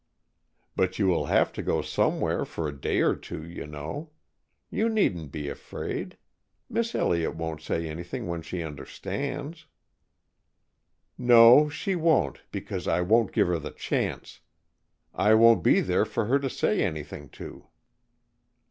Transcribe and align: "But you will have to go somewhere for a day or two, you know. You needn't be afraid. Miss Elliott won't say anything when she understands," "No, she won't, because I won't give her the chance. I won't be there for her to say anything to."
"But 0.75 0.97
you 0.97 1.05
will 1.05 1.27
have 1.27 1.53
to 1.53 1.61
go 1.61 1.83
somewhere 1.83 2.43
for 2.43 2.67
a 2.67 2.75
day 2.75 3.01
or 3.01 3.15
two, 3.15 3.47
you 3.47 3.67
know. 3.67 4.09
You 4.71 4.89
needn't 4.89 5.31
be 5.31 5.47
afraid. 5.47 6.17
Miss 6.67 6.95
Elliott 6.95 7.35
won't 7.35 7.61
say 7.61 7.87
anything 7.87 8.25
when 8.25 8.41
she 8.41 8.63
understands," 8.63 9.67
"No, 11.19 11.69
she 11.69 11.95
won't, 11.95 12.41
because 12.51 12.87
I 12.87 13.01
won't 13.01 13.31
give 13.31 13.45
her 13.45 13.59
the 13.59 13.69
chance. 13.69 14.39
I 15.13 15.35
won't 15.35 15.61
be 15.61 15.81
there 15.81 16.05
for 16.05 16.25
her 16.25 16.39
to 16.39 16.49
say 16.49 16.81
anything 16.81 17.29
to." 17.37 17.67